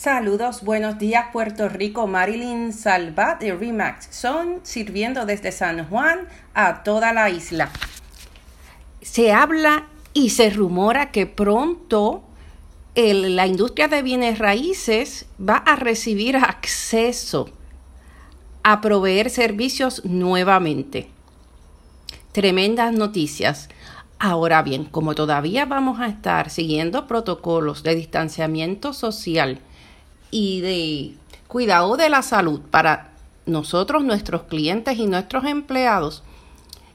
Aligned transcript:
Saludos, 0.00 0.62
buenos 0.62 0.98
días 0.98 1.26
Puerto 1.30 1.68
Rico, 1.68 2.06
Marilyn 2.06 2.72
Salvat 2.72 3.38
de 3.38 3.54
Remax 3.54 4.08
son 4.10 4.60
sirviendo 4.62 5.26
desde 5.26 5.52
San 5.52 5.86
Juan 5.90 6.20
a 6.54 6.82
toda 6.82 7.12
la 7.12 7.28
isla. 7.28 7.68
Se 9.02 9.30
habla 9.30 9.88
y 10.14 10.30
se 10.30 10.48
rumora 10.48 11.10
que 11.10 11.26
pronto 11.26 12.22
la 12.94 13.46
industria 13.46 13.88
de 13.88 14.00
bienes 14.00 14.38
raíces 14.38 15.26
va 15.38 15.56
a 15.56 15.76
recibir 15.76 16.38
acceso 16.38 17.50
a 18.62 18.80
proveer 18.80 19.28
servicios 19.28 20.02
nuevamente. 20.06 21.10
Tremendas 22.32 22.94
noticias. 22.94 23.68
Ahora 24.18 24.62
bien, 24.62 24.86
como 24.86 25.14
todavía 25.14 25.66
vamos 25.66 26.00
a 26.00 26.06
estar 26.06 26.48
siguiendo 26.48 27.06
protocolos 27.06 27.82
de 27.82 27.96
distanciamiento 27.96 28.94
social, 28.94 29.60
y 30.30 30.60
de 30.60 31.14
cuidado 31.48 31.96
de 31.96 32.08
la 32.08 32.22
salud 32.22 32.60
para 32.70 33.12
nosotros, 33.46 34.04
nuestros 34.04 34.44
clientes 34.44 34.98
y 34.98 35.06
nuestros 35.06 35.44
empleados, 35.44 36.22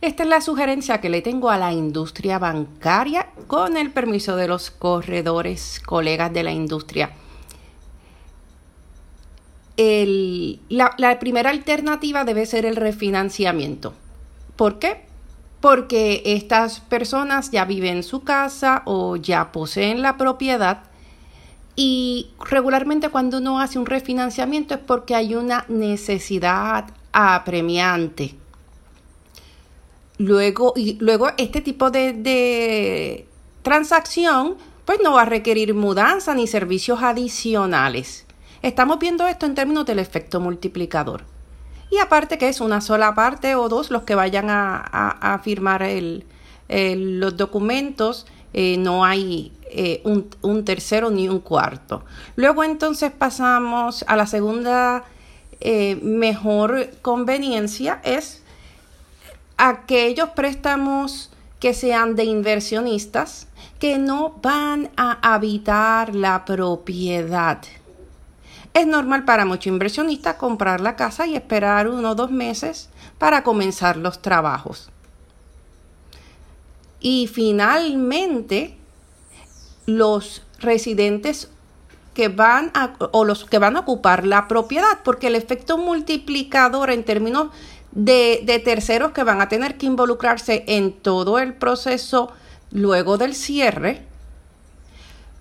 esta 0.02 0.24
es 0.24 0.30
la 0.30 0.42
sugerencia 0.42 1.02
que 1.02 1.10
le 1.10 1.22
tengo 1.22 1.50
a 1.50 1.58
la 1.58 1.74
industria 1.74 2.38
bancaria 2.38 3.28
con 3.48 3.76
el 3.76 3.92
permiso 3.92 4.36
de 4.36 4.48
los 4.48 4.70
corredores, 4.70 5.82
colegas 5.84 6.32
de 6.32 6.44
la 6.44 6.52
industria. 6.52 7.12
la, 9.78 10.94
la 10.98 11.20
primera 11.20 11.50
alternativa 11.50 12.24
debe 12.24 12.46
ser 12.46 12.66
el 12.66 12.76
refinanciamiento. 12.76 13.94
¿Por 14.56 14.80
qué? 14.80 15.06
Porque 15.60 16.22
estas 16.26 16.82
personas 16.82 17.50
ya 17.52 17.66
viven 17.66 17.98
en 17.98 18.04
su 18.04 18.24
casa 18.24 18.84
o 18.86 19.16
ya 19.16 19.52
poseen 19.52 20.02
la 20.02 20.18
propiedad 20.18 20.84
y 21.76 22.30
regularmente 22.40 23.10
cuando 23.10 23.40
uno 23.40 23.60
hace 23.60 23.78
un 23.78 23.86
refinanciamiento 23.86 24.76
es 24.76 24.80
porque 24.80 25.16
hay 25.16 25.36
una 25.36 25.66
necesidad 25.68 26.86
apremiante. 27.12 28.36
Luego, 30.18 30.74
y 30.78 30.98
luego 31.00 31.30
este 31.38 31.60
tipo 31.60 31.92
de, 31.92 33.28
transacción 33.64 34.56
pues 34.86 35.00
no 35.04 35.14
va 35.14 35.24
a 35.24 35.26
requerir 35.26 35.74
mudanza 35.74 36.34
ni 36.36 36.48
servicios 36.48 37.02
adicionales. 37.02 38.26
Estamos 38.62 39.00
viendo 39.00 39.28
esto 39.28 39.46
en 39.46 39.56
términos 39.56 39.86
del 39.86 40.00
efecto 40.00 40.40
multiplicador. 40.40 41.24
Y 41.92 41.98
aparte 41.98 42.38
que 42.38 42.48
es 42.48 42.62
una 42.62 42.82
sola 42.82 43.14
parte 43.16 43.56
o 43.56 43.68
dos 43.68 43.92
los 43.92 44.04
que 44.04 44.16
vayan 44.16 44.48
a, 44.50 45.42
firmar 45.44 45.86
los 46.70 47.38
documentos, 47.38 48.28
eh, 48.54 48.78
no 48.78 49.04
hay 49.04 49.52
eh, 49.78 50.02
un, 50.06 50.64
tercero 50.64 51.10
ni 51.10 51.28
un 51.28 51.40
cuarto. 51.40 52.06
Luego 52.38 52.64
entonces 52.64 53.12
pasamos 53.12 54.06
a 54.08 54.16
la 54.16 54.26
segunda 54.26 55.04
eh, 55.60 56.00
mejor 56.02 56.92
conveniencia, 57.02 58.00
es 58.06 58.42
aquellos 59.58 60.30
préstamos 60.30 61.30
que 61.60 61.74
sean 61.74 62.16
de 62.16 62.24
inversionistas 62.24 63.48
que 63.78 63.98
no 63.98 64.40
van 64.42 64.92
a 64.96 65.34
habitar 65.34 66.16
la 66.16 66.46
propiedad. 66.46 67.62
Es 68.74 68.88
normal 68.88 69.26
para 69.26 69.44
muchos 69.44 69.68
inversionistas 69.68 70.36
comprar 70.36 70.80
la 70.80 70.96
casa 70.96 71.28
y 71.28 71.36
esperar 71.36 71.90
uno 71.90 72.12
o 72.12 72.16
dos 72.16 72.32
meses 72.32 72.90
para 73.18 73.44
comenzar 73.44 73.98
los 73.98 74.22
trabajos. 74.22 74.90
Y 77.02 77.28
finalmente, 77.28 78.78
los 79.86 80.42
residentes 80.60 81.50
que 82.14 82.30
van 82.30 82.72
a, 82.74 82.94
o 83.12 83.26
los 83.26 83.46
que 83.46 83.60
van 83.60 83.76
a 83.76 83.82
ocupar 83.82 84.26
la 84.26 84.48
propiedad, 84.48 85.00
porque 85.04 85.28
el 85.28 85.36
efecto 85.36 85.78
multiplicador 85.78 86.90
en 86.90 87.04
términos 87.04 87.50
de, 87.92 88.42
de, 88.46 88.60
terceros 88.60 89.12
que 89.12 89.24
van 89.24 89.42
a 89.42 89.50
tener 89.50 89.78
que 89.78 89.86
involucrarse 89.86 90.64
en 90.68 90.94
todo 90.94 91.40
el 91.40 91.54
proceso 91.54 92.32
luego 92.72 93.18
del 93.18 93.36
cierre, 93.36 94.06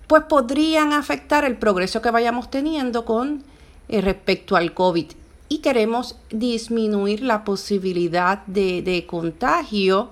pues 0.07 0.23
podrían 0.23 0.93
afectar 0.93 1.45
el 1.45 1.57
progreso 1.57 2.01
que 2.01 2.11
vayamos 2.11 2.51
teniendo 2.51 3.05
con 3.05 3.43
eh, 3.87 4.01
respecto 4.01 4.55
al 4.55 4.73
COVID. 4.73 5.11
Y 5.47 5.59
queremos 5.59 6.17
disminuir 6.29 7.21
la 7.21 7.43
posibilidad 7.43 8.45
de, 8.47 8.81
de 8.81 9.05
contagio 9.05 10.09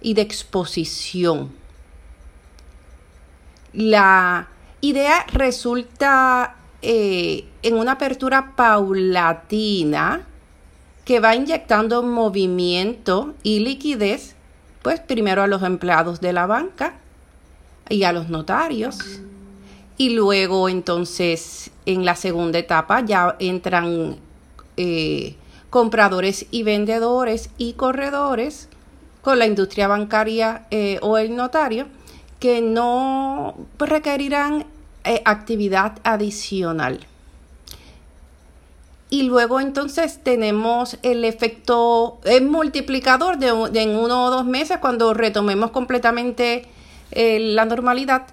y 0.00 0.14
de 0.14 0.22
exposición. 0.22 1.59
La 3.72 4.48
idea 4.80 5.24
resulta 5.32 6.56
eh, 6.82 7.44
en 7.62 7.74
una 7.74 7.92
apertura 7.92 8.56
paulatina 8.56 10.26
que 11.04 11.20
va 11.20 11.36
inyectando 11.36 12.02
movimiento 12.02 13.34
y 13.42 13.60
liquidez, 13.60 14.34
pues 14.82 15.00
primero 15.00 15.42
a 15.42 15.46
los 15.46 15.62
empleados 15.62 16.20
de 16.20 16.32
la 16.32 16.46
banca 16.46 16.94
y 17.88 18.04
a 18.04 18.12
los 18.12 18.28
notarios. 18.28 19.20
Y 19.96 20.10
luego 20.10 20.68
entonces 20.68 21.70
en 21.84 22.04
la 22.04 22.16
segunda 22.16 22.58
etapa 22.58 23.04
ya 23.04 23.36
entran 23.38 24.16
eh, 24.76 25.36
compradores 25.68 26.46
y 26.50 26.62
vendedores 26.62 27.50
y 27.58 27.74
corredores 27.74 28.68
con 29.20 29.38
la 29.38 29.46
industria 29.46 29.86
bancaria 29.88 30.66
eh, 30.70 30.98
o 31.02 31.18
el 31.18 31.36
notario 31.36 31.86
que 32.40 32.60
no 32.62 33.54
requerirán 33.78 34.66
eh, 35.04 35.22
actividad 35.24 35.98
adicional. 36.02 37.06
Y 39.10 39.24
luego 39.24 39.60
entonces 39.60 40.20
tenemos 40.22 40.96
el 41.02 41.24
efecto 41.24 42.20
multiplicador 42.42 43.38
de, 43.38 43.48
en 43.48 43.96
uno 43.96 44.24
o 44.26 44.30
dos 44.30 44.46
meses 44.46 44.78
cuando 44.78 45.14
retomemos 45.14 45.72
completamente 45.72 46.66
eh, 47.10 47.40
la 47.40 47.64
normalidad, 47.64 48.26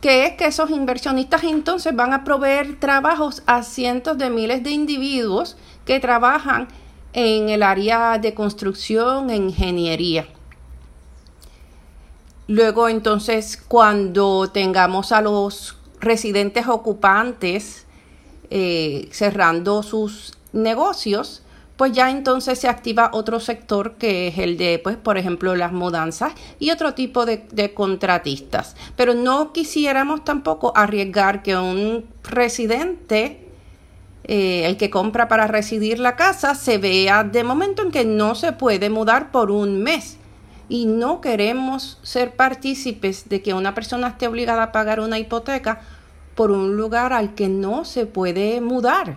que 0.00 0.26
es 0.26 0.32
que 0.32 0.46
esos 0.46 0.70
inversionistas 0.70 1.44
entonces 1.44 1.94
van 1.94 2.12
a 2.12 2.24
proveer 2.24 2.80
trabajos 2.80 3.44
a 3.46 3.62
cientos 3.62 4.18
de 4.18 4.28
miles 4.28 4.64
de 4.64 4.72
individuos 4.72 5.56
que 5.84 6.00
trabajan 6.00 6.66
en 7.12 7.48
el 7.48 7.62
área 7.62 8.18
de 8.18 8.34
construcción 8.34 9.30
e 9.30 9.36
ingeniería. 9.36 10.26
Luego 12.46 12.88
entonces 12.88 13.56
cuando 13.56 14.50
tengamos 14.50 15.12
a 15.12 15.22
los 15.22 15.76
residentes 15.98 16.68
ocupantes 16.68 17.86
eh, 18.50 19.08
cerrando 19.10 19.82
sus 19.82 20.34
negocios, 20.52 21.42
pues 21.76 21.92
ya 21.92 22.10
entonces 22.10 22.58
se 22.58 22.68
activa 22.68 23.10
otro 23.14 23.40
sector 23.40 23.94
que 23.94 24.28
es 24.28 24.38
el 24.38 24.58
de, 24.58 24.78
pues, 24.78 24.96
por 24.96 25.18
ejemplo, 25.18 25.56
las 25.56 25.72
mudanzas 25.72 26.34
y 26.58 26.70
otro 26.70 26.94
tipo 26.94 27.26
de, 27.26 27.72
contratistas. 27.74 28.76
Pero 28.94 29.14
no 29.14 29.52
quisiéramos 29.52 30.24
tampoco 30.24 30.72
arriesgar 30.76 31.42
que 31.42 31.56
un 31.56 32.04
residente, 32.22 33.48
eh, 34.24 34.66
el 34.66 34.76
que 34.76 34.90
compra 34.90 35.26
para 35.26 35.46
residir 35.46 35.98
la 35.98 36.14
casa, 36.14 36.54
se 36.54 36.78
vea 36.78 37.24
de 37.24 37.42
momento 37.42 37.82
en 37.82 37.90
que 37.90 38.04
no 38.04 38.34
se 38.34 38.52
puede 38.52 38.88
mudar 38.90 39.32
por 39.32 39.50
un 39.50 39.82
mes 39.82 40.18
y 40.68 40.86
no 40.86 41.20
queremos 41.20 41.98
ser 42.02 42.36
partícipes 42.36 43.28
de 43.28 43.42
que 43.42 43.54
una 43.54 43.74
persona 43.74 44.08
esté 44.08 44.26
obligada 44.28 44.64
a 44.64 44.72
pagar 44.72 45.00
una 45.00 45.18
hipoteca 45.18 45.80
por 46.34 46.50
un 46.50 46.76
lugar 46.76 47.12
al 47.12 47.34
que 47.34 47.48
no 47.48 47.84
se 47.84 48.06
puede 48.06 48.60
mudar, 48.60 49.16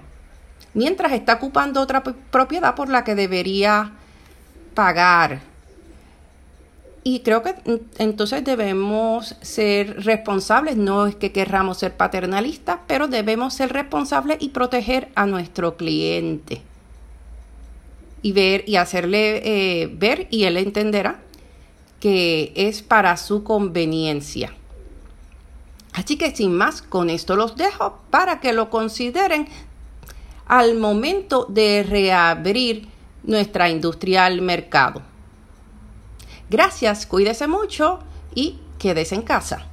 mientras 0.73 1.11
está 1.13 1.35
ocupando 1.35 1.81
otra 1.81 2.03
propiedad 2.03 2.75
por 2.75 2.89
la 2.89 3.03
que 3.03 3.15
debería 3.15 3.91
pagar. 4.73 5.41
Y 7.03 7.21
creo 7.21 7.41
que 7.41 7.55
entonces 7.99 8.43
debemos 8.43 9.37
ser 9.41 10.03
responsables, 10.03 10.75
no 10.75 11.07
es 11.07 11.15
que 11.15 11.31
querramos 11.31 11.77
ser 11.77 11.95
paternalistas, 11.95 12.79
pero 12.85 13.07
debemos 13.07 13.53
ser 13.53 13.71
responsables 13.71 14.37
y 14.41 14.49
proteger 14.49 15.07
a 15.15 15.25
nuestro 15.25 15.77
cliente. 15.77 16.61
Y 18.21 18.33
ver 18.33 18.67
y 18.67 18.75
hacerle 18.75 19.41
eh, 19.45 19.87
ver 19.87 20.27
y 20.31 20.43
él 20.43 20.57
entenderá 20.57 21.21
que 21.99 22.53
es 22.55 22.81
para 22.81 23.17
su 23.17 23.43
conveniencia. 23.43 24.53
Así 25.93 26.17
que 26.17 26.35
sin 26.35 26.55
más, 26.55 26.81
con 26.81 27.09
esto 27.09 27.35
los 27.35 27.55
dejo 27.55 27.99
para 28.11 28.39
que 28.39 28.53
lo 28.53 28.69
consideren 28.69 29.47
al 30.45 30.75
momento 30.75 31.45
de 31.49 31.83
reabrir 31.83 32.87
nuestra 33.23 33.69
industria 33.69 34.25
al 34.25 34.41
mercado. 34.41 35.01
Gracias, 36.49 37.05
cuídese 37.05 37.47
mucho 37.47 37.99
y 38.33 38.59
quédese 38.79 39.15
en 39.15 39.23
casa. 39.23 39.67